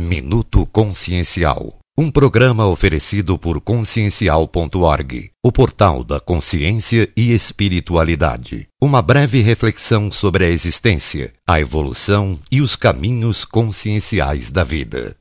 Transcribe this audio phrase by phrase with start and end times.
[0.00, 1.78] Minuto Consciencial.
[1.96, 8.66] Um programa oferecido por consciencial.org, o portal da consciência e espiritualidade.
[8.80, 15.14] Uma breve reflexão sobre a existência, a evolução e os caminhos conscienciais da vida.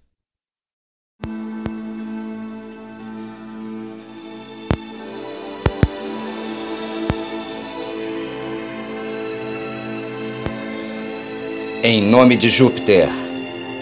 [11.83, 13.09] Em nome de Júpiter,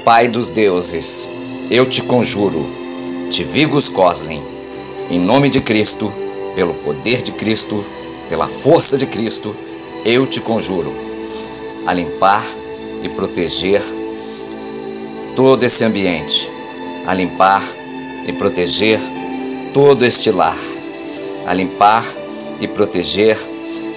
[0.08, 1.30] Pai dos deuses,
[1.70, 2.66] eu te conjuro,
[3.30, 4.42] te Vigos Coslin,
[5.10, 6.14] em nome de Cristo,
[6.56, 7.84] pelo poder de Cristo,
[8.30, 9.54] pela força de Cristo,
[10.06, 10.96] eu te conjuro
[11.86, 12.46] a limpar
[13.04, 13.82] e proteger
[15.36, 16.50] todo esse ambiente,
[17.06, 17.62] a limpar
[18.26, 19.02] e proteger
[19.74, 20.58] todo este lar,
[21.46, 22.06] a limpar
[22.62, 23.38] e proteger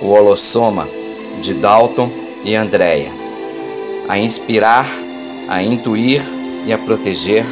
[0.02, 0.88] o holossoma
[1.40, 2.10] de Dalton
[2.44, 3.12] e Andréia,
[4.08, 4.88] a inspirar
[5.50, 6.22] a intuir
[6.64, 7.44] e a proteger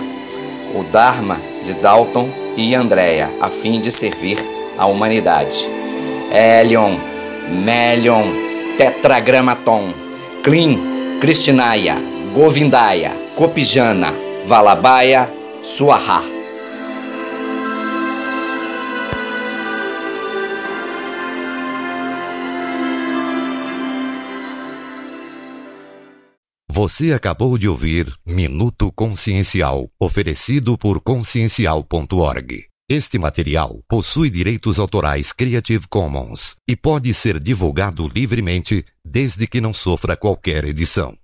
[0.73, 4.39] o Dharma de Dalton e Andrea, a fim de servir
[4.79, 5.69] a humanidade.
[6.31, 6.97] Elion,
[7.51, 8.33] Melion,
[8.77, 9.93] Tetragramaton,
[10.45, 11.97] Klin, Kristinaya,
[12.33, 14.13] Govindaya, Kopijana,
[14.47, 15.29] Valabaya,
[15.63, 16.38] Suaha.
[26.79, 32.67] Você acabou de ouvir Minuto Consciencial, oferecido por consciencial.org.
[32.89, 39.75] Este material possui direitos autorais Creative Commons e pode ser divulgado livremente desde que não
[39.75, 41.17] sofra qualquer edição.